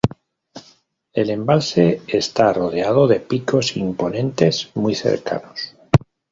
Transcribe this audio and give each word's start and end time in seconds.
El 1.13 1.29
embalse 1.29 2.01
está 2.07 2.51
rodeado 2.53 3.05
de 3.05 3.19
picos 3.19 3.77
imponentes 3.77 4.71
muy 4.73 4.95
cercanos. 4.95 5.75